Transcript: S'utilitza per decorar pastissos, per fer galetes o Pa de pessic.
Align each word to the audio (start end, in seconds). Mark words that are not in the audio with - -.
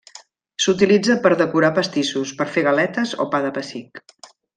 S'utilitza 0.63 1.17
per 1.25 1.31
decorar 1.41 1.69
pastissos, 1.77 2.31
per 2.39 2.47
fer 2.57 2.63
galetes 2.69 3.13
o 3.27 3.29
Pa 3.35 3.43
de 3.49 3.53
pessic. 3.59 4.03